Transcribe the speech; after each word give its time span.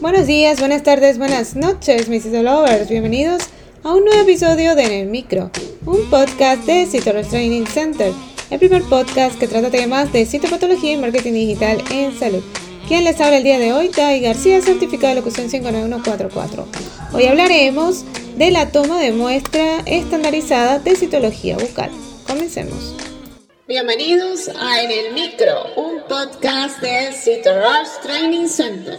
Buenos 0.00 0.26
días, 0.26 0.60
buenas 0.60 0.82
tardes, 0.82 1.18
buenas 1.18 1.56
noches, 1.56 2.08
mis 2.08 2.24
lovers. 2.24 2.88
Bienvenidos 2.88 3.42
a 3.84 3.92
un 3.92 4.06
nuevo 4.06 4.22
episodio 4.22 4.74
de 4.74 4.84
En 4.84 4.92
el 4.92 5.08
Micro, 5.08 5.50
un 5.84 6.08
podcast 6.08 6.64
de 6.64 6.86
Citorus 6.86 7.28
Training 7.28 7.66
Center, 7.66 8.10
el 8.48 8.58
primer 8.58 8.82
podcast 8.84 9.38
que 9.38 9.46
trata 9.46 9.70
temas 9.70 10.10
de 10.10 10.24
citopatología 10.24 10.92
y 10.94 10.96
marketing 10.96 11.34
digital 11.34 11.84
en 11.90 12.18
salud. 12.18 12.42
Quien 12.88 13.04
les 13.04 13.20
habla 13.20 13.36
el 13.36 13.44
día 13.44 13.58
de 13.58 13.74
hoy, 13.74 13.90
Tai 13.90 14.18
García, 14.20 14.62
certificado 14.62 15.08
de 15.08 15.20
locución 15.20 15.50
59144. 15.50 16.66
Hoy 17.12 17.26
hablaremos 17.26 18.06
de 18.38 18.50
la 18.52 18.72
toma 18.72 18.98
de 19.02 19.12
muestra 19.12 19.80
estandarizada 19.84 20.78
de 20.78 20.96
citología 20.96 21.58
bucal. 21.58 21.90
Comencemos. 22.26 22.96
Bienvenidos 23.68 24.48
a 24.48 24.82
En 24.82 24.90
el 24.92 25.12
Micro, 25.12 25.74
un 25.76 26.00
podcast 26.08 26.80
de 26.80 27.12
Citorus 27.12 28.00
Training 28.02 28.48
Center. 28.48 28.98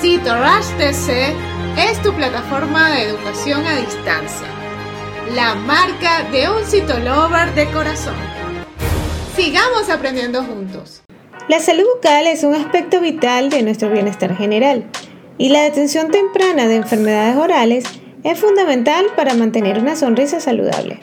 Cito 0.00 0.30
TC 0.30 1.34
es 1.76 2.00
tu 2.04 2.12
plataforma 2.14 2.92
de 2.92 3.02
educación 3.02 3.66
a 3.66 3.74
distancia, 3.80 4.46
la 5.34 5.56
marca 5.56 6.22
de 6.30 6.48
un 6.48 6.64
citolover 6.64 7.52
de 7.56 7.66
corazón. 7.72 8.14
Sigamos 9.34 9.90
aprendiendo 9.90 10.44
juntos. 10.44 11.02
La 11.48 11.58
salud 11.58 11.82
bucal 11.96 12.28
es 12.28 12.44
un 12.44 12.54
aspecto 12.54 13.00
vital 13.00 13.50
de 13.50 13.64
nuestro 13.64 13.90
bienestar 13.90 14.36
general 14.36 14.84
y 15.36 15.48
la 15.48 15.62
detención 15.62 16.12
temprana 16.12 16.68
de 16.68 16.76
enfermedades 16.76 17.36
orales 17.36 17.84
es 18.22 18.38
fundamental 18.38 19.06
para 19.16 19.34
mantener 19.34 19.80
una 19.80 19.96
sonrisa 19.96 20.38
saludable. 20.38 21.00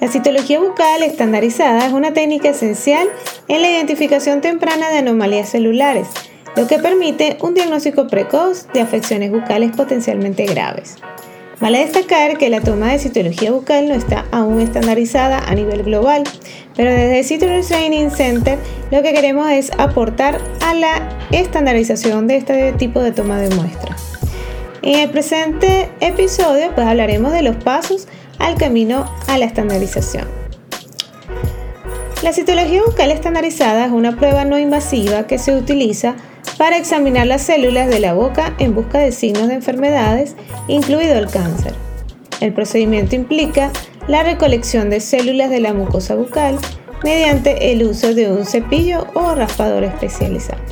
La 0.00 0.08
citología 0.08 0.58
bucal 0.58 1.02
estandarizada 1.02 1.86
es 1.86 1.92
una 1.92 2.14
técnica 2.14 2.48
esencial 2.48 3.08
en 3.48 3.60
la 3.60 3.70
identificación 3.70 4.40
temprana 4.40 4.88
de 4.88 4.98
anomalías 4.98 5.50
celulares 5.50 6.08
lo 6.56 6.66
que 6.66 6.78
permite 6.78 7.36
un 7.42 7.54
diagnóstico 7.54 8.06
precoz 8.06 8.66
de 8.72 8.80
afecciones 8.80 9.30
bucales 9.30 9.76
potencialmente 9.76 10.46
graves. 10.46 10.96
Vale 11.60 11.78
destacar 11.78 12.36
que 12.36 12.50
la 12.50 12.60
toma 12.60 12.92
de 12.92 12.98
citología 12.98 13.50
bucal 13.50 13.88
no 13.88 13.94
está 13.94 14.26
aún 14.30 14.60
estandarizada 14.60 15.38
a 15.38 15.54
nivel 15.54 15.84
global, 15.84 16.24
pero 16.74 16.90
desde 16.90 17.24
Cytology 17.24 17.66
Training 17.66 18.10
Center 18.10 18.58
lo 18.90 19.02
que 19.02 19.12
queremos 19.12 19.50
es 19.50 19.70
aportar 19.78 20.38
a 20.60 20.74
la 20.74 21.08
estandarización 21.30 22.26
de 22.26 22.36
este 22.36 22.72
tipo 22.72 23.00
de 23.00 23.12
toma 23.12 23.38
de 23.38 23.54
muestra. 23.54 23.96
En 24.82 25.00
el 25.00 25.10
presente 25.10 25.90
episodio 26.00 26.72
pues 26.74 26.86
hablaremos 26.86 27.32
de 27.32 27.42
los 27.42 27.56
pasos 27.56 28.06
al 28.38 28.56
camino 28.56 29.10
a 29.26 29.38
la 29.38 29.46
estandarización. 29.46 30.28
La 32.22 32.32
citología 32.32 32.82
bucal 32.82 33.10
estandarizada 33.10 33.86
es 33.86 33.92
una 33.92 34.16
prueba 34.16 34.44
no 34.44 34.58
invasiva 34.58 35.26
que 35.26 35.38
se 35.38 35.56
utiliza 35.56 36.16
para 36.58 36.76
examinar 36.76 37.26
las 37.26 37.42
células 37.42 37.88
de 37.88 38.00
la 38.00 38.14
boca 38.14 38.54
en 38.58 38.74
busca 38.74 38.98
de 38.98 39.12
signos 39.12 39.48
de 39.48 39.54
enfermedades, 39.54 40.36
incluido 40.68 41.18
el 41.18 41.28
cáncer. 41.28 41.74
El 42.40 42.52
procedimiento 42.52 43.14
implica 43.14 43.70
la 44.08 44.22
recolección 44.22 44.90
de 44.90 45.00
células 45.00 45.50
de 45.50 45.60
la 45.60 45.74
mucosa 45.74 46.14
bucal 46.14 46.58
mediante 47.02 47.72
el 47.72 47.82
uso 47.82 48.14
de 48.14 48.30
un 48.30 48.46
cepillo 48.46 49.06
o 49.14 49.34
raspador 49.34 49.84
especializado. 49.84 50.62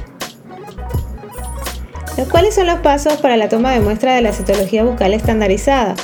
¿Cuáles 2.31 2.55
son 2.55 2.69
los 2.69 2.79
pasos 2.79 3.15
para 3.15 3.37
la 3.37 3.49
toma 3.49 3.73
de 3.73 3.81
muestra 3.81 4.15
de 4.15 4.21
la 4.21 4.33
citología 4.33 4.85
bucal 4.85 5.15
estandarizada? 5.15 5.97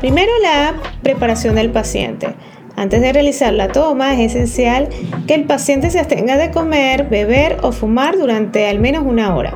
Primero, 0.00 0.32
la 0.42 0.74
preparación 1.02 1.54
del 1.54 1.70
paciente. 1.70 2.34
Antes 2.76 3.00
de 3.00 3.12
realizar 3.12 3.52
la 3.52 3.68
toma 3.68 4.14
es 4.14 4.34
esencial 4.34 4.88
que 5.26 5.34
el 5.34 5.44
paciente 5.44 5.90
se 5.90 6.00
abstenga 6.00 6.36
de 6.36 6.50
comer, 6.50 7.08
beber 7.08 7.58
o 7.62 7.72
fumar 7.72 8.18
durante 8.18 8.66
al 8.66 8.80
menos 8.80 9.04
una 9.06 9.34
hora. 9.34 9.54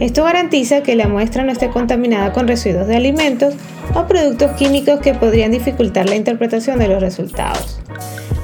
Esto 0.00 0.24
garantiza 0.24 0.82
que 0.82 0.96
la 0.96 1.08
muestra 1.08 1.42
no 1.42 1.52
esté 1.52 1.70
contaminada 1.70 2.32
con 2.32 2.48
residuos 2.48 2.86
de 2.86 2.96
alimentos 2.96 3.54
o 3.94 4.06
productos 4.06 4.52
químicos 4.52 5.00
que 5.00 5.14
podrían 5.14 5.52
dificultar 5.52 6.08
la 6.08 6.16
interpretación 6.16 6.78
de 6.78 6.88
los 6.88 7.00
resultados. 7.00 7.80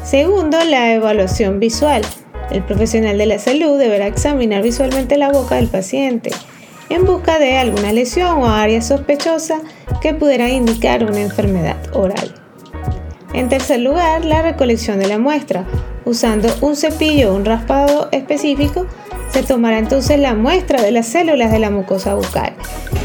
Segundo, 0.02 0.58
la 0.64 0.92
evaluación 0.92 1.60
visual. 1.60 2.02
El 2.50 2.62
profesional 2.62 3.18
de 3.18 3.26
la 3.26 3.38
salud 3.38 3.78
deberá 3.78 4.06
examinar 4.06 4.62
visualmente 4.62 5.16
la 5.16 5.30
boca 5.30 5.56
del 5.56 5.68
paciente 5.68 6.30
en 6.90 7.06
busca 7.06 7.38
de 7.38 7.56
alguna 7.56 7.92
lesión 7.92 8.38
o 8.38 8.48
área 8.48 8.82
sospechosa 8.82 9.60
que 10.02 10.12
pudiera 10.12 10.48
indicar 10.48 11.04
una 11.04 11.20
enfermedad 11.20 11.78
oral. 11.94 12.41
En 13.34 13.48
tercer 13.48 13.80
lugar, 13.80 14.24
la 14.24 14.42
recolección 14.42 14.98
de 14.98 15.08
la 15.08 15.18
muestra. 15.18 15.64
Usando 16.04 16.48
un 16.60 16.76
cepillo 16.76 17.32
o 17.32 17.36
un 17.36 17.44
raspado 17.44 18.08
específico, 18.12 18.86
se 19.30 19.42
tomará 19.42 19.78
entonces 19.78 20.18
la 20.18 20.34
muestra 20.34 20.82
de 20.82 20.90
las 20.90 21.06
células 21.06 21.50
de 21.50 21.58
la 21.58 21.70
mucosa 21.70 22.14
bucal. 22.14 22.52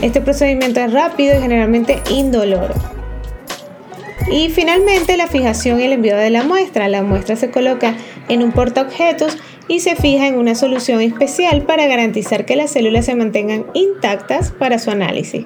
Este 0.02 0.20
procedimiento 0.20 0.82
es 0.82 0.92
rápido 0.92 1.38
y 1.38 1.42
generalmente 1.42 2.02
indoloro. 2.10 2.74
Y 4.30 4.50
finalmente 4.50 5.16
la 5.16 5.28
fijación 5.28 5.80
y 5.80 5.84
el 5.84 5.94
envío 5.94 6.18
de 6.18 6.30
la 6.30 6.44
muestra. 6.44 6.90
La 6.90 7.02
muestra 7.04 7.38
se 7.38 7.50
coloca 7.50 7.96
en 8.28 8.44
un 8.44 8.52
portaobjetos 8.52 9.38
y 9.70 9.80
se 9.80 9.96
fija 9.96 10.28
en 10.28 10.36
una 10.36 10.56
solución 10.56 11.02
especial 11.02 11.62
para 11.62 11.88
garantizar 11.88 12.46
que 12.46 12.58
las 12.58 12.72
células 12.72 13.06
se 13.06 13.16
mantengan 13.16 13.66
intactas 13.74 14.52
para 14.52 14.80
su 14.80 14.92
análisis. 14.92 15.46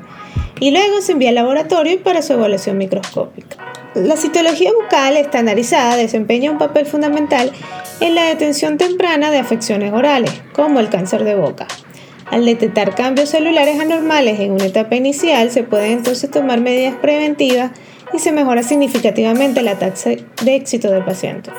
Y 0.62 0.70
luego 0.70 1.02
se 1.02 1.14
envía 1.14 1.30
al 1.30 1.36
laboratorio 1.36 2.02
para 2.04 2.22
su 2.22 2.34
evaluación 2.34 2.78
microscópica. 2.78 3.58
La 3.96 4.16
citología 4.16 4.70
bucal 4.72 5.18
estandarizada 5.18 5.96
desempeña 5.96 6.52
un 6.52 6.60
papel 6.60 6.86
fundamental 6.86 7.52
en 8.00 8.14
la 8.14 8.26
detención 8.26 8.78
temprana 8.78 9.32
de 9.32 9.40
afecciones 9.40 9.92
orales, 9.92 10.32
como 10.54 10.80
el 10.80 10.90
cáncer 10.90 11.24
de 11.24 11.34
boca. 11.34 11.68
Al 12.30 12.46
detectar 12.46 12.94
cambios 12.94 13.30
celulares 13.30 13.80
anormales 13.80 14.40
en 14.40 14.52
una 14.52 14.66
etapa 14.66 14.96
inicial, 14.96 15.50
se 15.50 15.64
pueden 15.64 15.94
entonces 15.94 16.30
tomar 16.30 16.62
medidas 16.62 16.94
preventivas 16.94 17.72
y 18.14 18.20
se 18.20 18.32
mejora 18.32 18.62
significativamente 18.62 19.64
la 19.64 19.80
tasa 19.80 20.12
de 20.12 20.56
éxito 20.56 20.92
del 20.92 21.04
paciente. 21.04 21.50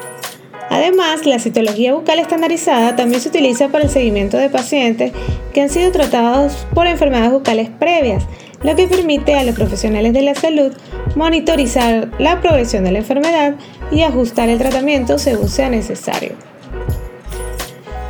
Además, 0.70 1.26
la 1.26 1.40
citología 1.40 1.92
bucal 1.92 2.20
estandarizada 2.20 2.94
también 2.94 3.20
se 3.20 3.30
utiliza 3.30 3.68
para 3.68 3.82
el 3.82 3.90
seguimiento 3.90 4.36
de 4.36 4.48
pacientes 4.48 5.12
que 5.52 5.60
han 5.60 5.70
sido 5.70 5.90
tratados 5.90 6.66
por 6.72 6.86
enfermedades 6.86 7.32
bucales 7.32 7.68
previas, 7.68 8.24
lo 8.62 8.76
que 8.76 8.86
permite 8.86 9.34
a 9.34 9.44
los 9.44 9.54
profesionales 9.54 10.12
de 10.12 10.22
la 10.22 10.34
salud 10.34 10.72
monitorizar 11.14 12.08
la 12.18 12.40
progresión 12.40 12.84
de 12.84 12.92
la 12.92 12.98
enfermedad 12.98 13.54
y 13.90 14.02
ajustar 14.02 14.48
el 14.48 14.58
tratamiento 14.58 15.18
según 15.18 15.48
sea 15.48 15.68
necesario. 15.68 16.32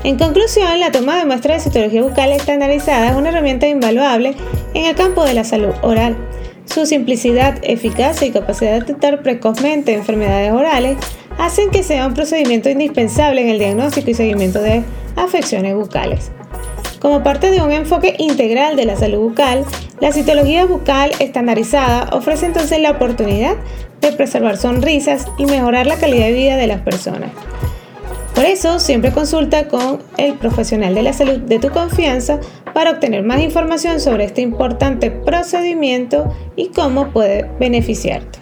En 0.05 0.19
conclusión, 0.19 0.81
la 0.81 0.91
toma 0.91 1.17
de 1.17 1.27
muestra 1.27 1.55
de 1.55 1.61
citología 1.61 2.03
bucal 2.03 2.33
estandarizada 2.33 3.11
es 3.11 3.17
una 3.17 3.29
herramienta 3.29 3.69
invaluable 3.69 4.35
en 4.75 4.87
el 4.87 4.97
campo 4.97 5.25
de 5.25 5.35
la 5.35 5.45
salud 5.45 5.73
oral. 5.83 6.17
Su 6.65 6.87
simplicidad, 6.87 7.59
eficacia 7.62 8.27
y 8.27 8.33
capacidad 8.33 8.73
de 8.73 8.81
detectar 8.81 9.23
precozmente 9.23 9.95
enfermedades 9.95 10.53
orales 10.53 10.97
hacen 11.39 11.71
que 11.71 11.83
sea 11.83 12.07
un 12.07 12.15
procedimiento 12.15 12.69
indispensable 12.69 13.43
en 13.43 13.49
el 13.49 13.59
diagnóstico 13.59 14.11
y 14.11 14.15
seguimiento 14.15 14.61
de 14.61 14.83
afecciones 15.17 15.75
bucales. 15.75 16.33
Como 17.03 17.25
parte 17.25 17.51
de 17.51 17.61
un 17.61 17.73
enfoque 17.73 18.15
integral 18.21 18.77
de 18.77 18.85
la 18.85 18.95
salud 18.95 19.19
bucal, 19.19 19.65
la 19.99 20.13
citología 20.13 20.67
bucal 20.67 21.11
estandarizada 21.19 22.09
ofrece 22.12 22.47
entonces 22.47 22.79
la 22.79 22.93
oportunidad 22.93 23.56
de 24.00 24.12
preservar 24.12 24.56
sonrisas 24.56 25.26
y 25.37 25.47
mejorar 25.47 25.88
la 25.88 25.97
calidad 25.97 26.26
de 26.26 26.32
vida 26.32 26.56
de 26.56 26.69
las 26.69 26.81
personas. 26.82 27.32
Por 28.37 28.44
eso, 28.44 28.79
siempre 28.79 29.11
consulta 29.11 29.67
con 29.67 29.99
el 30.17 30.35
profesional 30.35 30.94
de 30.94 31.03
la 31.03 31.12
salud 31.12 31.38
de 31.38 31.59
tu 31.59 31.71
confianza 31.71 32.38
para 32.73 32.93
obtener 32.93 33.25
más 33.25 33.41
información 33.41 33.99
sobre 33.99 34.23
este 34.23 34.41
importante 34.41 35.11
procedimiento 35.11 36.32
y 36.55 36.69
cómo 36.69 37.09
puede 37.09 37.50
beneficiarte. 37.59 38.42